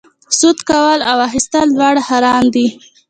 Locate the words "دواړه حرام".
1.75-2.45